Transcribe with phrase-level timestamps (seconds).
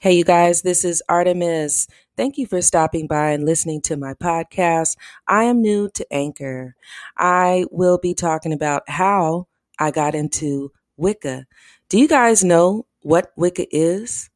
[0.00, 1.88] Hey, you guys, this is Artemis.
[2.16, 4.96] Thank you for stopping by and listening to my podcast.
[5.26, 6.76] I am new to Anchor.
[7.16, 11.46] I will be talking about how I got into Wicca.
[11.88, 14.30] Do you guys know what Wicca is?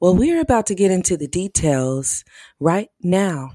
[0.00, 2.24] Well, we're about to get into the details
[2.58, 3.52] right now.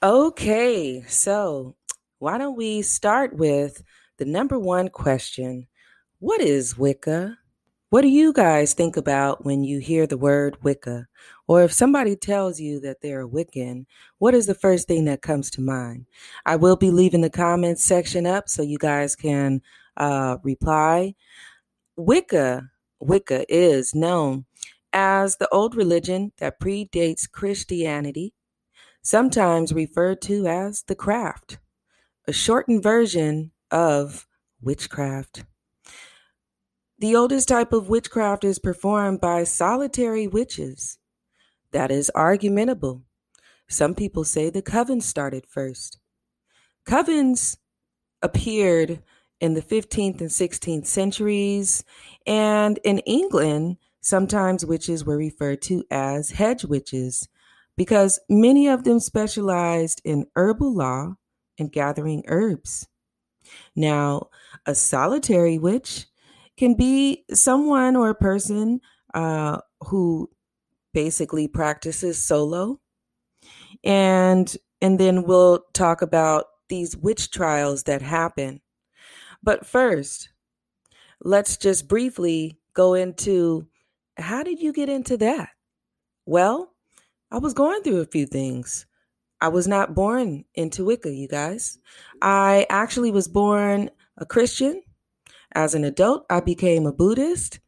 [0.00, 1.74] Okay, so
[2.20, 3.82] why don't we start with
[4.18, 5.66] the number one question
[6.20, 7.36] What is Wicca?
[7.90, 11.08] What do you guys think about when you hear the word Wicca?
[11.48, 13.86] Or if somebody tells you that they're a Wiccan,
[14.18, 16.06] what is the first thing that comes to mind?
[16.46, 19.62] I will be leaving the comments section up so you guys can
[19.96, 21.16] uh, reply.
[21.96, 24.44] Wicca, Wicca is known
[24.92, 28.32] as the old religion that predates Christianity
[29.08, 31.56] sometimes referred to as the craft,
[32.26, 34.26] a shortened version of
[34.60, 35.46] witchcraft.
[36.98, 40.98] The oldest type of witchcraft is performed by solitary witches.
[41.72, 43.00] That is argumentable.
[43.66, 45.98] Some people say the covens started first.
[46.86, 47.56] Covens
[48.20, 49.02] appeared
[49.40, 51.82] in the 15th and 16th centuries,
[52.26, 57.26] and in England, sometimes witches were referred to as hedge witches
[57.78, 61.14] because many of them specialized in herbal lore
[61.60, 62.88] and gathering herbs.
[63.76, 64.30] Now,
[64.66, 66.06] a solitary witch
[66.56, 68.80] can be someone or a person
[69.14, 70.28] uh, who
[70.92, 72.80] basically practices solo.
[73.84, 78.60] And and then we'll talk about these witch trials that happen.
[79.40, 80.30] But first,
[81.22, 83.68] let's just briefly go into
[84.16, 85.50] how did you get into that?
[86.26, 86.74] Well,
[87.30, 88.86] I was going through a few things.
[89.40, 91.78] I was not born into Wicca, you guys.
[92.22, 94.82] I actually was born a Christian.
[95.52, 97.60] As an adult, I became a Buddhist.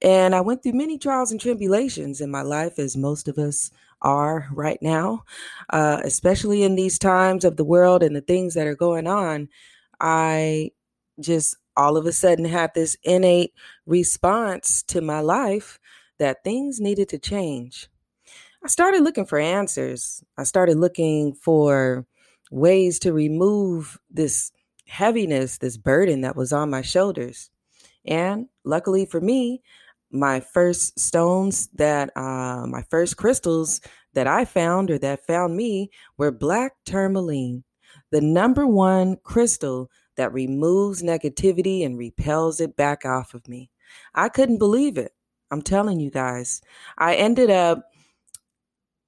[0.00, 3.70] And I went through many trials and tribulations in my life, as most of us
[4.00, 5.24] are right now,
[5.70, 9.48] uh, especially in these times of the world and the things that are going on.
[10.00, 10.70] I
[11.18, 13.52] just all of a sudden had this innate
[13.86, 15.80] response to my life
[16.18, 17.88] that things needed to change.
[18.62, 20.22] I started looking for answers.
[20.36, 22.06] I started looking for
[22.50, 24.52] ways to remove this
[24.86, 27.50] heaviness, this burden that was on my shoulders.
[28.06, 29.62] And luckily for me,
[30.10, 33.80] my first stones that, uh, my first crystals
[34.14, 37.64] that I found or that found me were black tourmaline,
[38.10, 43.70] the number one crystal that removes negativity and repels it back off of me.
[44.14, 45.12] I couldn't believe it.
[45.50, 46.60] I'm telling you guys.
[46.96, 47.84] I ended up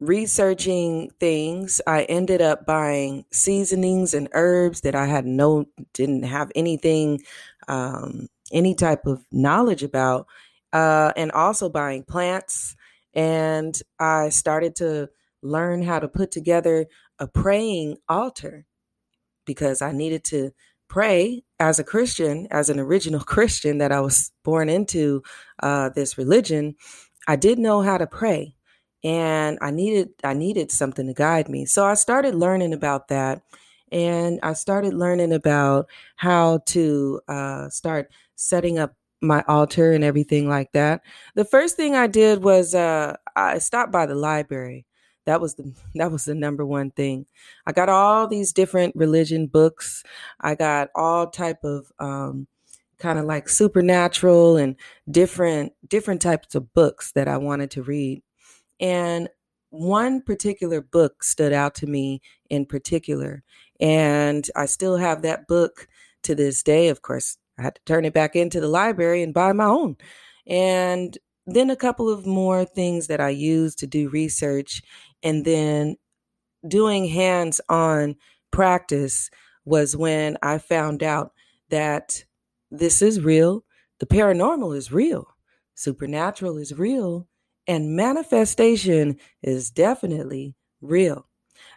[0.01, 6.51] researching things, I ended up buying seasonings and herbs that I had no, didn't have
[6.55, 7.21] anything,
[7.69, 10.27] um, any type of knowledge about,
[10.73, 12.77] uh, and also buying plants.
[13.15, 15.11] And I started to
[15.43, 16.87] learn how to put together
[17.19, 18.67] a praying altar
[19.45, 20.53] because I needed to
[20.89, 25.23] pray as a Christian, as an original Christian that I was born into
[25.63, 26.77] uh, this religion.
[27.29, 28.55] I did know how to pray
[29.05, 31.67] and I needed I needed something to guide me.
[31.67, 33.43] So I started learning about that,
[33.93, 40.49] and I started learning about how to uh, start setting up my altar and everything
[40.49, 41.03] like that.
[41.35, 44.87] The first thing I did was uh, I stopped by the library.
[45.27, 47.27] That was the that was the number one thing.
[47.67, 50.03] I got all these different religion books.
[50.41, 52.47] I got all type of um,
[52.99, 54.77] kind of like supernatural and
[55.11, 58.23] different different types of books that I wanted to read.
[58.81, 59.29] And
[59.71, 63.43] one particular book stood out to me in particular.
[63.81, 65.87] And I still have that book
[66.25, 66.89] to this day.
[66.89, 69.97] Of course, I had to turn it back into the library and buy my own.
[70.47, 71.17] And
[71.47, 74.83] then a couple of more things that I used to do research.
[75.23, 75.97] And then
[76.67, 78.17] doing hands on
[78.51, 79.31] practice
[79.65, 81.33] was when I found out
[81.69, 82.25] that
[82.71, 83.65] this is real.
[84.01, 85.27] The paranormal is real.
[85.75, 87.29] Supernatural is real
[87.67, 91.29] and manifestation is definitely real.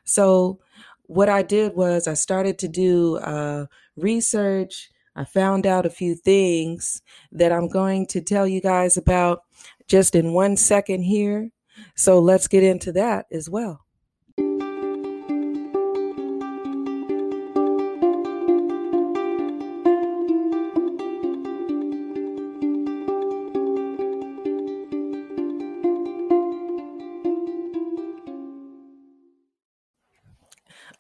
[0.06, 0.60] So,
[1.04, 3.66] what I did was I started to do uh,
[3.96, 4.90] research.
[5.16, 7.02] I found out a few things
[7.32, 9.42] that I'm going to tell you guys about
[9.88, 11.50] just in one second here.
[11.96, 13.83] So, let's get into that as well.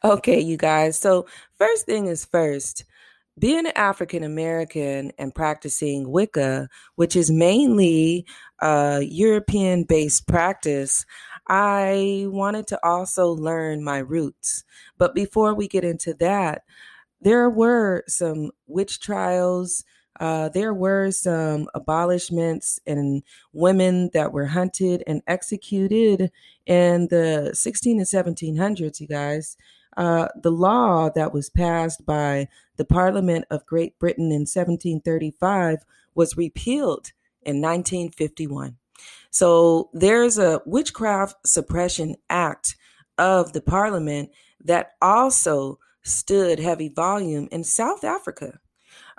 [0.05, 0.97] Okay, you guys.
[0.99, 1.27] So,
[1.57, 2.83] first thing is first,
[3.39, 8.25] being an African American and practicing Wicca, which is mainly
[8.61, 11.05] a European based practice,
[11.49, 14.63] I wanted to also learn my roots.
[14.97, 16.63] But before we get into that,
[17.21, 19.83] there were some witch trials.
[20.19, 23.23] Uh, there were some abolishments and
[23.53, 26.31] women that were hunted and executed
[26.65, 29.57] in the 16 and 1700s, you guys.
[29.95, 32.47] Uh, the law that was passed by
[32.77, 35.79] the Parliament of Great Britain in 1735
[36.15, 37.11] was repealed
[37.41, 38.77] in 1951.
[39.29, 42.75] So there's a Witchcraft Suppression Act
[43.17, 44.31] of the Parliament
[44.63, 48.59] that also stood heavy volume in South Africa,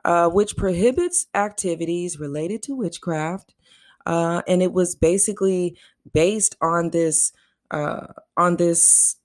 [0.05, 3.55] uh, which prohibits activities related to witchcraft.
[4.07, 5.77] Uh, and it was basically
[6.13, 7.33] based on this
[7.71, 8.07] uh,
[8.37, 9.17] on this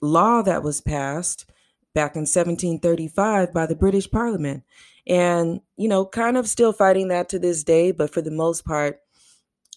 [0.00, 1.46] law that was passed
[1.94, 4.64] back in 1735 by the British Parliament.
[5.06, 8.64] And, you know, kind of still fighting that to this day, but for the most
[8.64, 9.00] part,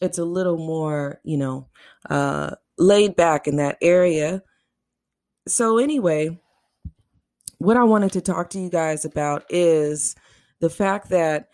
[0.01, 1.67] it's a little more, you know,
[2.09, 4.43] uh, laid back in that area.
[5.47, 6.39] So, anyway,
[7.59, 10.15] what I wanted to talk to you guys about is
[10.59, 11.49] the fact that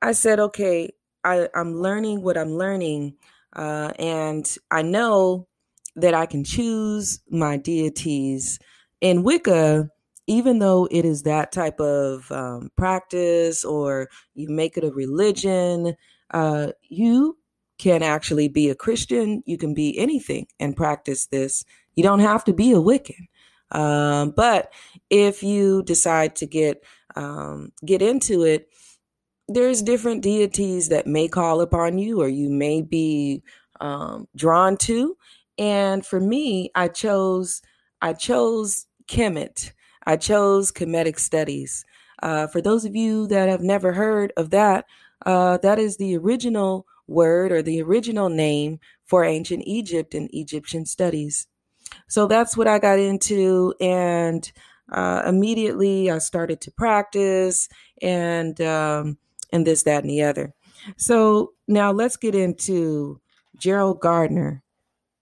[0.00, 0.92] I said, okay,
[1.24, 3.16] I, am learning what I'm learning,
[3.54, 5.48] uh, and I know
[5.96, 8.58] that I can choose my deities.
[9.00, 9.90] In Wicca,
[10.26, 15.94] even though it is that type of um, practice or you make it a religion,
[16.30, 17.36] uh, you
[17.78, 19.42] can actually be a Christian.
[19.44, 21.64] You can be anything and practice this.
[21.94, 23.26] You don't have to be a Wiccan.
[23.72, 24.72] Um, but
[25.10, 26.84] if you decide to get
[27.16, 28.68] um, get into it,
[29.48, 33.42] there's different deities that may call upon you, or you may be
[33.80, 35.16] um, drawn to.
[35.58, 37.62] And for me, I chose
[38.00, 39.72] I chose Kemet.
[40.04, 41.84] I chose Kemetic Studies.
[42.22, 44.86] Uh, for those of you that have never heard of that,
[45.26, 50.86] uh, that is the original word or the original name for ancient Egypt and Egyptian
[50.86, 51.46] studies.
[52.08, 54.50] So that's what I got into, and
[54.90, 57.68] uh, immediately I started to practice
[58.00, 59.18] and um,
[59.52, 60.54] and this, that, and the other.
[60.96, 63.20] So now let's get into
[63.56, 64.62] Gerald Gardner,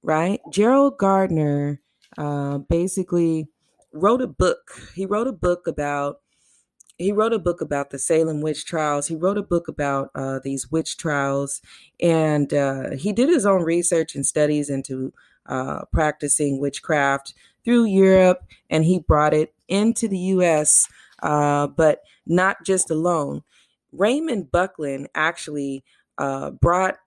[0.02, 0.40] right?
[0.50, 1.80] Gerald Gardner
[2.18, 3.48] uh, basically
[3.92, 4.90] wrote a book.
[4.94, 6.20] He wrote a book about
[6.98, 9.06] he wrote a book about the Salem witch trials.
[9.06, 11.62] He wrote a book about uh, these witch trials,
[11.98, 15.12] and uh, he did his own research and studies into
[15.46, 17.32] uh, practicing witchcraft
[17.64, 20.88] through Europe, and he brought it into the U.S.,
[21.22, 23.44] uh, but not just alone.
[23.92, 25.82] Raymond Buckland actually
[26.18, 26.98] uh, brought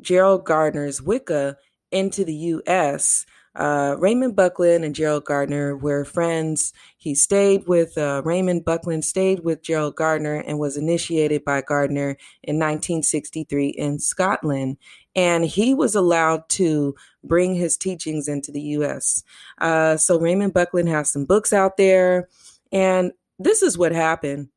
[0.00, 1.56] Gerald Gardner's Wicca
[1.90, 3.26] into the U.S.
[3.54, 6.72] Uh, Raymond Buckland and Gerald Gardner were friends.
[6.96, 12.16] He stayed with uh, Raymond Buckland, stayed with Gerald Gardner, and was initiated by Gardner
[12.42, 14.76] in 1963 in Scotland.
[15.16, 16.94] And he was allowed to
[17.24, 19.24] bring his teachings into the U.S.
[19.60, 22.28] Uh, so Raymond Buckland has some books out there,
[22.70, 24.48] and this is what happened.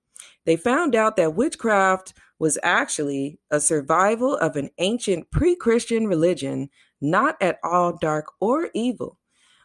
[0.45, 6.69] They found out that witchcraft was actually a survival of an ancient pre Christian religion
[7.03, 9.17] not at all dark or evil.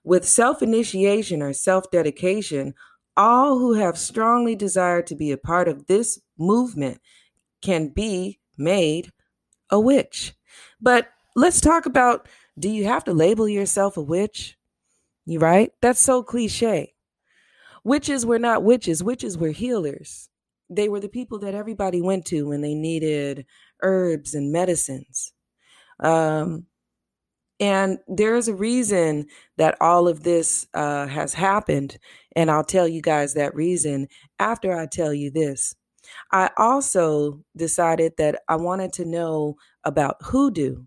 [0.04, 2.74] With self initiation or self dedication,
[3.16, 7.00] all who have strongly desired to be a part of this movement
[7.62, 9.12] can be made
[9.70, 10.34] a witch.
[10.80, 12.28] But let's talk about
[12.58, 14.56] do you have to label yourself a witch?
[15.26, 15.72] You right?
[15.80, 16.94] That's so cliche.
[17.84, 20.28] Witches were not witches, witches were healers.
[20.70, 23.46] They were the people that everybody went to when they needed
[23.82, 25.32] herbs and medicines.
[26.00, 26.66] Um,
[27.60, 31.98] and there is a reason that all of this uh, has happened.
[32.36, 35.74] And I'll tell you guys that reason after I tell you this.
[36.32, 40.84] I also decided that I wanted to know about hoodoo.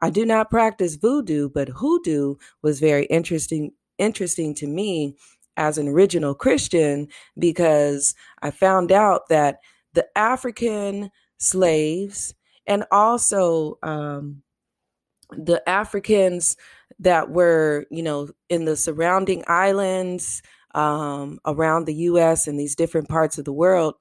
[0.00, 5.16] I do not practice voodoo, but hoodoo was very interesting interesting to me
[5.56, 9.58] as an original Christian because I found out that
[9.92, 12.34] the African slaves
[12.66, 14.42] and also um,
[15.30, 16.56] the Africans
[17.00, 20.42] that were, you know, in the surrounding islands
[20.74, 22.46] um, around the U.S.
[22.46, 23.94] and these different parts of the world,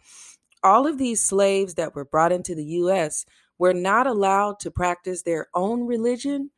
[0.63, 3.25] all of these slaves that were brought into the U.S.
[3.57, 6.51] were not allowed to practice their own religion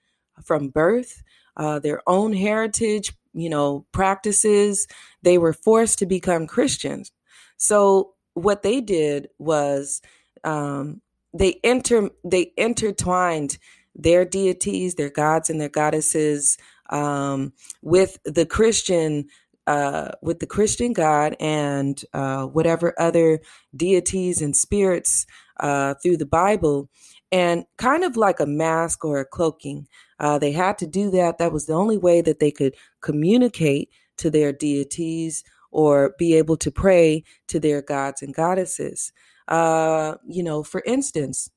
[0.43, 1.23] from birth,
[1.57, 4.87] uh, their own heritage, you know, practices.
[5.21, 7.11] They were forced to become Christians.
[7.57, 10.01] So what they did was
[10.43, 11.01] um,
[11.33, 13.57] they enter they intertwined
[13.95, 16.57] their deities, their gods, and their goddesses
[16.89, 19.27] um, with the Christian.
[19.67, 23.39] Uh, with the Christian God and uh, whatever other
[23.75, 25.27] deities and spirits
[25.59, 26.89] uh, through the Bible,
[27.31, 29.87] and kind of like a mask or a cloaking.
[30.19, 31.37] Uh, they had to do that.
[31.37, 36.57] That was the only way that they could communicate to their deities or be able
[36.57, 39.11] to pray to their gods and goddesses.
[39.47, 41.49] Uh, you know, for instance,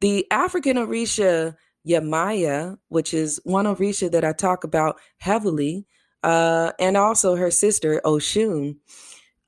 [0.00, 5.86] the African Orisha Yemaya, which is one Orisha that I talk about heavily,
[6.22, 8.76] uh, and also her sister Oshun,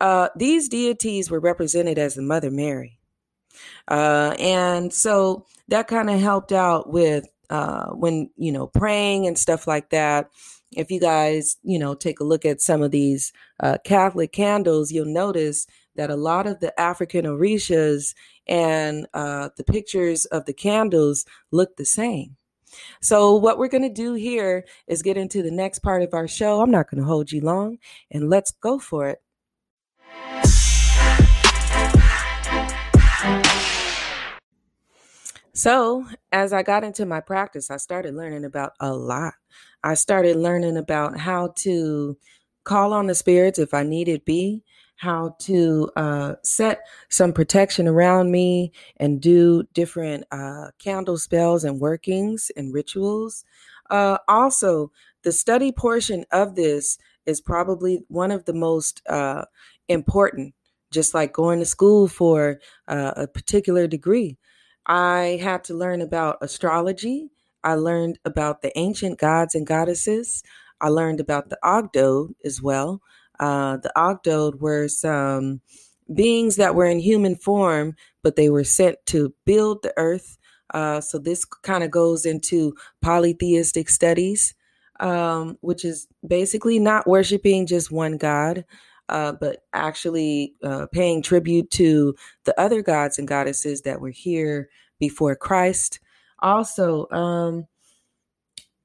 [0.01, 2.99] uh, these deities were represented as the Mother Mary.
[3.89, 9.37] Uh, and so that kind of helped out with uh, when, you know, praying and
[9.37, 10.31] stuff like that
[10.73, 14.93] if you guys, you know, take a look at some of these uh, Catholic candles,
[14.93, 15.67] you'll notice
[15.97, 18.15] that a lot of the African orishas
[18.47, 22.37] and uh, the pictures of the candles look the same.
[23.01, 26.29] So, what we're going to do here is get into the next part of our
[26.29, 26.61] show.
[26.61, 27.79] I'm not going to hold you long,
[28.11, 29.21] and let's go for it.
[35.53, 39.35] So, as I got into my practice, I started learning about a lot.
[39.83, 42.17] I started learning about how to
[42.65, 44.63] call on the spirits if I needed be,
[45.01, 51.81] how to uh, set some protection around me and do different uh, candle spells and
[51.81, 53.45] workings and rituals.
[53.91, 54.93] Uh, also,
[55.23, 59.45] the study portion of this is probably one of the most uh,
[59.89, 60.55] important,
[60.91, 64.37] just like going to school for uh, a particular degree.
[64.87, 67.31] I had to learn about astrology.
[67.63, 70.43] I learned about the ancient gods and goddesses.
[70.81, 73.03] I learned about the Ogdoad as well.
[73.41, 75.61] Uh, the Ogdoad were some
[76.15, 80.39] beings that were in human form, but they were sent to build the earth.
[80.75, 84.55] Uh, so this kind of goes into polytheistic studies,
[85.01, 88.65] um, which is basically not worshiping just one god,
[89.09, 94.69] uh, but actually uh, paying tribute to the other gods and goddesses that were here
[95.01, 95.99] before Christ.
[96.41, 97.67] Also, um,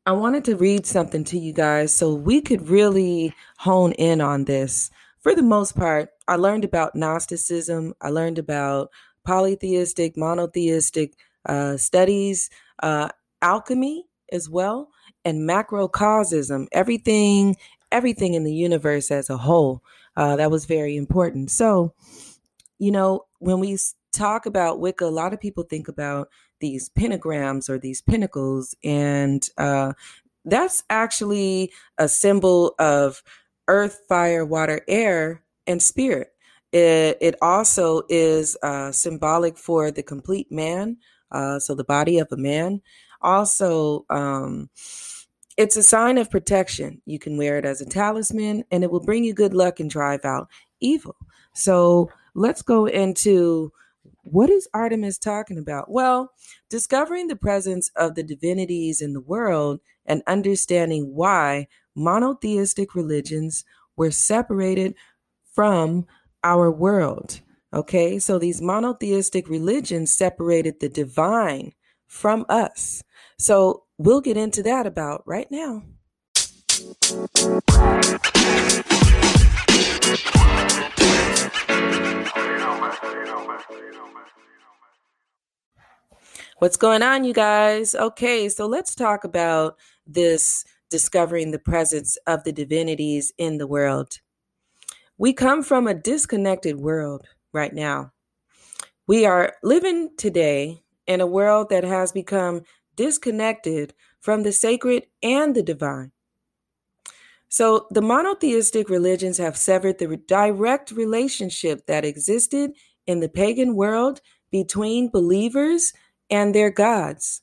[0.07, 4.45] I wanted to read something to you guys so we could really hone in on
[4.45, 4.91] this.
[5.19, 8.91] For the most part, I learned about Gnosticism, I learned about
[9.25, 11.15] polytheistic, monotheistic
[11.47, 12.51] uh, studies,
[12.83, 13.09] uh,
[13.41, 14.89] alchemy as well,
[15.23, 17.55] and macrocosm, everything,
[17.91, 19.81] everything in the universe as a whole.
[20.15, 21.49] Uh, that was very important.
[21.49, 21.95] So,
[22.77, 23.77] you know, when we
[24.15, 26.29] talk about Wicca, a lot of people think about
[26.59, 29.93] these pentagrams or these pentacles, and uh,
[30.45, 33.21] that's actually a symbol of
[33.67, 36.29] earth, fire, water, air, and spirit.
[36.71, 40.97] It, it also is uh, symbolic for the complete man,
[41.31, 42.81] uh, so the body of a man.
[43.21, 44.69] Also, um,
[45.57, 47.01] it's a sign of protection.
[47.05, 49.89] You can wear it as a talisman and it will bring you good luck and
[49.89, 50.49] drive out
[50.81, 51.15] evil.
[51.53, 53.71] So let's go into
[54.25, 55.89] what is Artemis talking about?
[55.89, 56.31] Well,
[56.69, 63.63] discovering the presence of the divinities in the world and understanding why monotheistic religions
[63.95, 64.95] were separated
[65.53, 66.05] from
[66.43, 67.41] our world.
[67.71, 71.73] Okay, so these monotheistic religions separated the divine
[72.07, 73.03] from us.
[73.37, 75.83] So we'll get into that about right now.
[86.59, 87.95] What's going on, you guys?
[87.95, 89.75] Okay, so let's talk about
[90.07, 94.19] this discovering the presence of the divinities in the world.
[95.17, 98.13] We come from a disconnected world right now.
[99.05, 102.61] We are living today in a world that has become
[102.95, 106.13] disconnected from the sacred and the divine.
[107.49, 112.71] So, the monotheistic religions have severed the direct relationship that existed
[113.05, 114.21] in the pagan world
[114.51, 115.91] between believers
[116.29, 117.41] and their gods.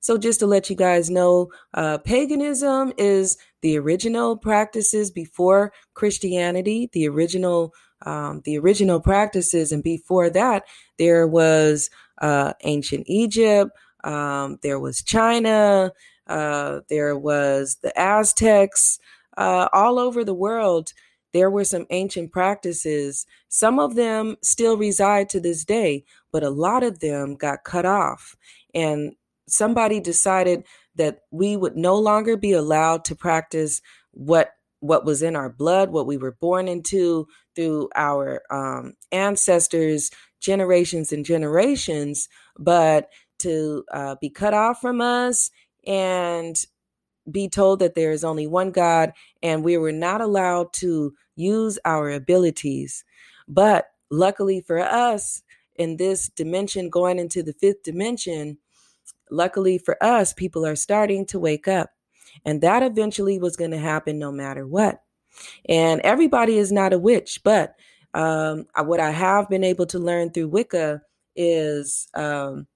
[0.00, 6.88] So, just to let you guys know, uh, paganism is the original practices before Christianity,
[6.92, 7.72] the original,
[8.04, 10.64] um, the original practices, and before that,
[10.98, 13.72] there was uh, ancient Egypt,
[14.04, 15.92] um, there was China,
[16.28, 19.00] uh, there was the Aztecs,
[19.36, 20.92] uh, all over the world.
[21.32, 23.26] There were some ancient practices.
[23.48, 27.84] Some of them still reside to this day, but a lot of them got cut
[27.84, 28.36] off.
[28.74, 29.12] And
[29.48, 30.64] somebody decided
[30.94, 33.80] that we would no longer be allowed to practice
[34.12, 40.10] what what was in our blood, what we were born into through our um, ancestors,
[40.38, 42.28] generations and generations,
[42.58, 45.50] but to uh, be cut off from us
[45.86, 46.56] and
[47.30, 51.78] be told that there is only one God and we were not allowed to use
[51.84, 53.04] our abilities.
[53.48, 55.42] But luckily for us,
[55.76, 58.58] in this dimension, going into the fifth dimension,
[59.30, 61.90] luckily for us, people are starting to wake up.
[62.44, 65.02] And that eventually was going to happen no matter what.
[65.68, 67.74] And everybody is not a witch, but
[68.14, 71.02] um, what I have been able to learn through Wicca
[71.34, 72.66] is um,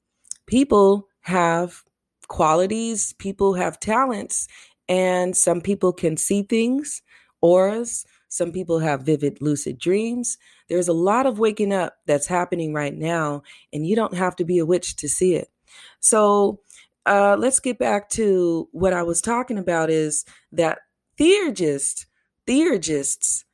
[0.46, 1.82] people have
[2.30, 4.48] qualities, people have talents,
[4.88, 7.02] and some people can see things,
[7.42, 8.06] auras.
[8.28, 10.38] Some people have vivid, lucid dreams.
[10.68, 14.44] There's a lot of waking up that's happening right now, and you don't have to
[14.44, 15.50] be a witch to see it.
[15.98, 16.60] So,
[17.04, 20.78] uh, let's get back to what I was talking about is that
[21.18, 22.06] theurgists,
[22.46, 23.44] theurgists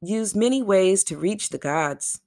[0.00, 2.20] use many ways to reach the gods.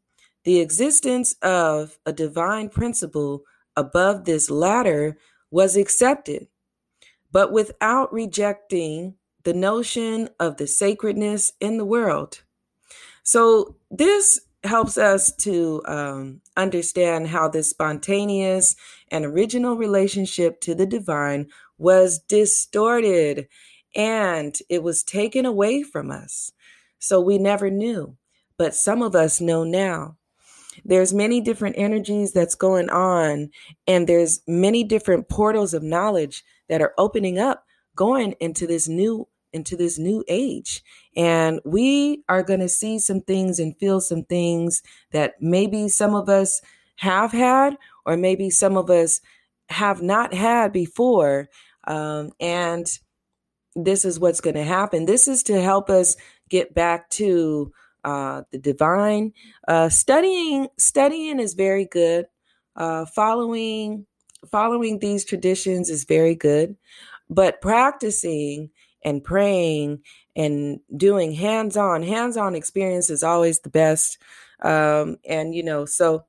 [0.44, 3.42] The existence of a divine principle
[3.76, 5.18] above this ladder
[5.52, 6.48] was accepted,
[7.32, 12.44] but without rejecting the notion of the sacredness in the world.
[13.24, 18.76] So, this helps us to um, understand how this spontaneous
[19.12, 21.48] and original relationship to the divine
[21.78, 23.48] was distorted
[23.96, 26.52] and it was taken away from us.
[27.00, 28.18] So we never knew,
[28.58, 30.18] but some of us know now.
[30.84, 33.50] There's many different energies that's going on
[33.88, 37.66] and there's many different portals of knowledge that are opening up
[37.96, 40.84] going into this new into this new age.
[41.16, 46.14] And we are going to see some things and feel some things that maybe some
[46.14, 46.62] of us
[46.98, 49.22] have had, or maybe some of us
[49.70, 51.48] have not had before.
[51.88, 52.86] Um, and
[53.76, 55.06] this is what's going to happen.
[55.06, 56.18] This is to help us
[56.50, 57.72] get back to
[58.06, 59.34] uh, the divine.
[59.68, 62.28] Uh, studying studying is very good.
[62.76, 64.06] Uh, following
[64.50, 66.78] following these traditions is very good,
[67.30, 68.70] but practicing
[69.04, 70.00] and praying
[70.36, 74.18] and doing hands-on hands-on experience is always the best
[74.62, 76.26] um, and you know so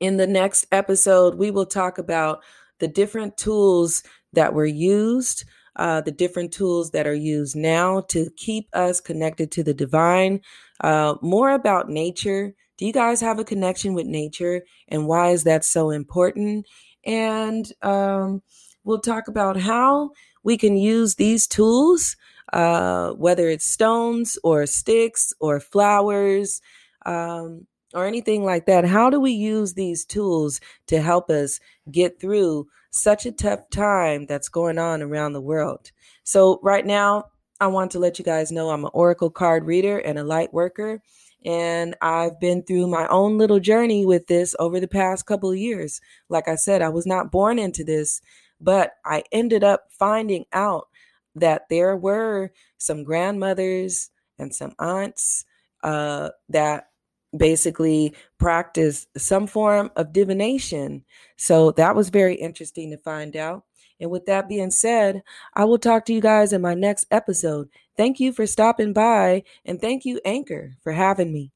[0.00, 2.42] in the next episode we will talk about
[2.80, 5.44] the different tools that were used
[5.76, 10.40] uh, the different tools that are used now to keep us connected to the divine
[10.80, 15.44] uh, more about nature do you guys have a connection with nature and why is
[15.44, 16.66] that so important
[17.06, 18.42] and um,
[18.84, 20.10] we'll talk about how
[20.42, 22.16] we can use these tools,
[22.52, 26.60] uh, whether it's stones or sticks or flowers
[27.04, 28.84] um, or anything like that.
[28.84, 31.60] How do we use these tools to help us
[31.90, 35.90] get through such a tough time that's going on around the world?
[36.22, 37.26] So, right now,
[37.60, 40.52] I want to let you guys know I'm an Oracle card reader and a light
[40.52, 41.02] worker.
[41.44, 45.56] And I've been through my own little journey with this over the past couple of
[45.58, 46.00] years.
[46.28, 48.20] Like I said, I was not born into this.
[48.60, 50.88] But I ended up finding out
[51.34, 55.44] that there were some grandmothers and some aunts
[55.82, 56.88] uh, that
[57.36, 61.04] basically practiced some form of divination.
[61.36, 63.64] So that was very interesting to find out.
[64.00, 65.22] And with that being said,
[65.54, 67.68] I will talk to you guys in my next episode.
[67.96, 71.52] Thank you for stopping by, and thank you, Anchor, for having me.